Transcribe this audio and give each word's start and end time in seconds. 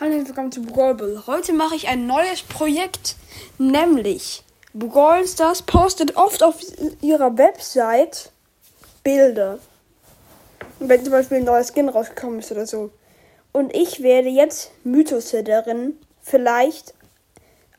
Hallo 0.00 0.14
und 0.14 0.28
willkommen 0.28 0.52
zu 0.52 0.62
Brawl 0.62 1.24
Heute 1.26 1.52
mache 1.52 1.74
ich 1.74 1.88
ein 1.88 2.06
neues 2.06 2.42
Projekt, 2.42 3.16
nämlich 3.58 4.44
Brawl 4.72 5.26
Stars 5.26 5.62
postet 5.62 6.16
oft 6.16 6.44
auf 6.44 6.60
ihrer 7.00 7.36
Website 7.36 8.30
Bilder. 9.02 9.58
Wenn 10.78 11.02
zum 11.02 11.10
Beispiel 11.10 11.38
ein 11.38 11.44
neuer 11.44 11.64
Skin 11.64 11.88
rausgekommen 11.88 12.38
ist 12.38 12.52
oder 12.52 12.64
so. 12.64 12.92
Und 13.50 13.74
ich 13.74 14.00
werde 14.00 14.28
jetzt 14.28 14.70
Mythose 14.84 15.42
darin 15.42 15.98
vielleicht 16.22 16.94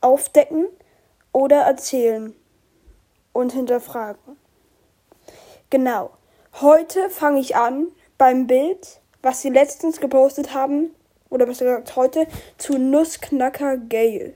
aufdecken 0.02 0.66
oder 1.32 1.62
erzählen 1.62 2.34
und 3.32 3.54
hinterfragen. 3.54 4.36
Genau. 5.70 6.10
Heute 6.60 7.08
fange 7.08 7.40
ich 7.40 7.56
an 7.56 7.86
beim 8.18 8.46
Bild, 8.46 9.00
was 9.22 9.40
sie 9.40 9.48
letztens 9.48 10.00
gepostet 10.00 10.52
haben 10.52 10.90
oder 11.30 11.46
besser 11.46 11.64
gesagt 11.64 11.96
heute, 11.96 12.26
zu 12.58 12.76
Nussknacker 12.76 13.78
Gale. 13.78 14.34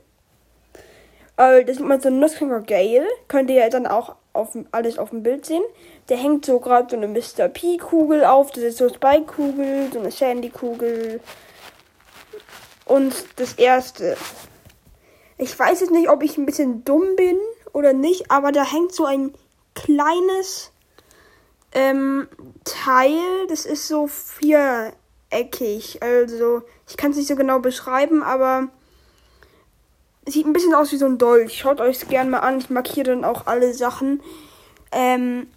Äh, 1.36 1.64
das 1.64 1.76
sieht 1.76 1.86
man 1.86 2.00
so 2.00 2.10
Nussknacker 2.10 2.62
Gale, 2.62 3.06
könnt 3.28 3.50
ihr 3.50 3.56
ja 3.56 3.68
dann 3.68 3.86
auch 3.86 4.14
auf, 4.32 4.56
alles 4.72 4.98
auf 4.98 5.10
dem 5.10 5.22
Bild 5.22 5.46
sehen. 5.46 5.62
Der 6.08 6.16
hängt 6.16 6.44
so 6.44 6.60
gerade 6.60 6.88
so 6.90 6.96
eine 6.96 7.08
Mr. 7.08 7.48
P-Kugel 7.48 8.24
auf, 8.24 8.50
das 8.50 8.64
ist 8.64 8.78
so 8.78 8.88
Spike-Kugel, 8.88 9.90
so 9.92 10.00
eine 10.00 10.10
Sandy-Kugel. 10.10 11.20
Und 12.84 13.14
das 13.36 13.54
erste. 13.54 14.16
Ich 15.38 15.58
weiß 15.58 15.80
jetzt 15.80 15.90
nicht, 15.90 16.10
ob 16.10 16.22
ich 16.22 16.36
ein 16.36 16.46
bisschen 16.46 16.84
dumm 16.84 17.16
bin 17.16 17.38
oder 17.72 17.92
nicht, 17.92 18.30
aber 18.30 18.52
da 18.52 18.70
hängt 18.70 18.94
so 18.94 19.04
ein 19.04 19.32
kleines 19.74 20.70
ähm, 21.72 22.28
Teil. 22.64 23.46
Das 23.48 23.64
ist 23.64 23.88
so 23.88 24.06
vier 24.06 24.92
eckig. 25.34 26.02
Also, 26.02 26.62
ich 26.88 26.96
kann 26.96 27.10
es 27.10 27.16
nicht 27.16 27.28
so 27.28 27.36
genau 27.36 27.58
beschreiben, 27.58 28.22
aber 28.22 28.68
sieht 30.26 30.46
ein 30.46 30.52
bisschen 30.52 30.74
aus 30.74 30.92
wie 30.92 30.96
so 30.96 31.06
ein 31.06 31.18
Dolch. 31.18 31.58
Schaut 31.58 31.80
euch 31.80 31.96
es 31.96 32.08
gerne 32.08 32.30
mal 32.30 32.40
an. 32.40 32.58
Ich 32.58 32.70
markiere 32.70 33.10
dann 33.10 33.24
auch 33.24 33.46
alle 33.46 33.74
Sachen, 33.74 34.22
ähm, 34.92 35.48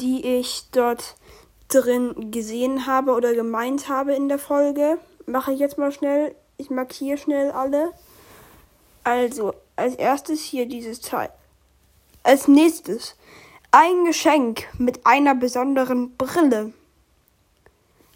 die 0.00 0.38
ich 0.38 0.64
dort 0.72 1.16
drin 1.68 2.30
gesehen 2.30 2.86
habe 2.86 3.12
oder 3.12 3.34
gemeint 3.34 3.88
habe 3.88 4.14
in 4.14 4.28
der 4.28 4.38
Folge. 4.38 4.98
Mache 5.26 5.52
ich 5.52 5.60
jetzt 5.60 5.78
mal 5.78 5.92
schnell. 5.92 6.34
Ich 6.56 6.68
markiere 6.68 7.16
schnell 7.16 7.50
alle. 7.52 7.92
Also, 9.04 9.54
als 9.76 9.94
erstes 9.94 10.40
hier 10.42 10.66
dieses 10.66 11.00
Teil. 11.00 11.30
Als 12.22 12.48
nächstes 12.48 13.16
ein 13.70 14.04
Geschenk 14.04 14.66
mit 14.78 15.06
einer 15.06 15.34
besonderen 15.34 16.16
Brille. 16.16 16.72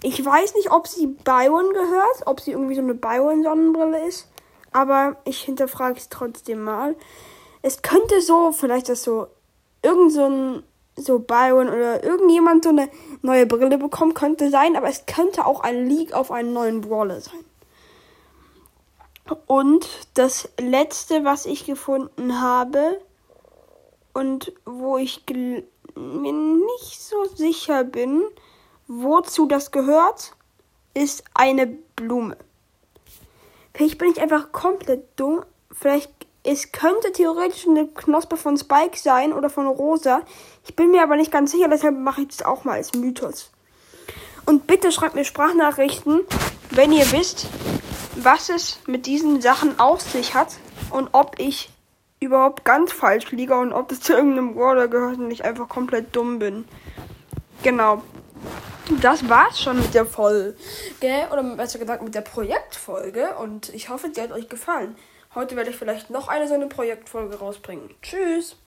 Ich 0.07 0.23
weiß 0.23 0.55
nicht, 0.57 0.71
ob 0.71 0.87
sie 0.87 1.07
Byron 1.07 1.73
gehört, 1.73 2.27
ob 2.27 2.39
sie 2.39 2.51
irgendwie 2.51 2.75
so 2.75 2.83
eine 2.83 2.93
Byron-Sonnenbrille 2.93 4.07
ist. 4.07 4.29
Aber 4.71 5.17
ich 5.25 5.41
hinterfrage 5.41 5.97
es 5.97 6.11
trotzdem 6.11 6.63
mal. 6.63 6.95
Es 7.63 7.81
könnte 7.81 8.21
so, 8.21 8.53
vielleicht 8.53 8.91
dass 8.91 9.03
so 9.03 9.29
irgend 9.83 10.13
so 10.13 10.27
ein 10.27 10.63
so 10.95 11.21
Byron 11.21 11.69
oder 11.69 12.05
irgendjemand 12.05 12.65
so 12.65 12.71
eine 12.71 12.91
neue 13.23 13.47
Brille 13.47 13.79
bekommt, 13.79 14.15
könnte 14.15 14.51
sein, 14.51 14.77
aber 14.77 14.89
es 14.89 15.07
könnte 15.07 15.47
auch 15.47 15.61
ein 15.61 15.87
Leak 15.89 16.13
auf 16.13 16.31
einen 16.31 16.53
neuen 16.53 16.83
Brawler 16.83 17.23
sein. 17.23 17.43
Und 19.47 19.89
das 20.13 20.51
letzte, 20.61 21.25
was 21.25 21.47
ich 21.47 21.65
gefunden 21.65 22.43
habe 22.43 23.01
und 24.13 24.53
wo 24.67 24.99
ich 24.99 25.25
mir 25.97 26.33
nicht 26.33 27.01
so 27.01 27.25
sicher 27.35 27.85
bin, 27.85 28.23
Wozu 28.87 29.47
das 29.47 29.71
gehört, 29.71 30.33
ist 30.93 31.25
eine 31.35 31.67
Blume. 31.67 32.37
Vielleicht 33.75 33.99
bin 33.99 34.11
ich 34.11 34.21
einfach 34.21 34.53
komplett 34.53 35.05
dumm. 35.17 35.45
Vielleicht 35.71 36.11
es 36.47 36.73
könnte 36.73 37.11
theoretisch 37.11 37.67
eine 37.67 37.89
Knospe 37.89 38.37
von 38.37 38.59
Spike 38.59 38.99
sein 38.99 39.33
oder 39.33 39.49
von 39.49 39.67
Rosa. 39.67 40.21
Ich 40.67 40.77
bin 40.77 40.91
mir 40.91 41.03
aber 41.03 41.17
nicht 41.17 41.33
ganz 41.33 41.51
sicher, 41.51 41.69
deshalb 41.69 41.99
mache 41.99 42.21
ich 42.21 42.29
es 42.31 42.45
auch 42.45 42.65
mal 42.65 42.75
als 42.75 42.93
Mythos. 42.93 43.51
Und 44.45 44.67
bitte 44.67 44.93
schreibt 44.93 45.15
mir 45.15 45.25
Sprachnachrichten, 45.25 46.21
wenn 46.71 46.93
ihr 46.93 47.11
wisst, 47.13 47.47
was 48.17 48.51
es 48.51 48.79
mit 48.87 49.07
diesen 49.07 49.41
Sachen 49.41 49.81
auf 49.81 50.03
sich 50.03 50.35
hat 50.35 50.59
und 50.91 51.09
ob 51.13 51.39
ich 51.39 51.71
überhaupt 52.21 52.65
ganz 52.65 52.93
falsch 52.93 53.31
liege 53.31 53.57
und 53.57 53.73
ob 53.73 53.89
das 53.89 54.01
zu 54.01 54.13
irgendeinem 54.13 54.55
Brawler 54.55 54.89
gehört 54.89 55.19
und 55.19 55.31
ich 55.31 55.47
einfach 55.47 55.69
komplett 55.69 56.15
dumm 56.15 56.39
bin. 56.39 56.67
Genau 57.63 58.03
das 59.01 59.29
war's 59.29 59.61
schon 59.61 59.79
mit 59.79 59.95
der 59.95 60.07
Folge. 60.07 60.57
Oder 61.31 61.43
besser 61.57 61.79
gesagt 61.79 62.03
mit 62.03 62.15
der 62.15 62.21
Projektfolge. 62.21 63.35
Und 63.37 63.73
ich 63.75 63.89
hoffe, 63.89 64.09
die 64.09 64.21
hat 64.21 64.33
euch 64.33 64.49
gefallen. 64.49 64.97
Heute 65.35 65.57
werde 65.57 65.71
ich 65.71 65.77
vielleicht 65.77 66.11
noch 66.11 66.29
eine 66.29 66.47
so 66.47 66.55
eine 66.55 66.67
Projektfolge 66.67 67.37
rausbringen. 67.37 67.91
Tschüss! 68.03 68.57